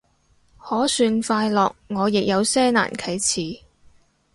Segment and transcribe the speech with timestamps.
[0.57, 3.61] 可算快樂，我亦有些難啟齒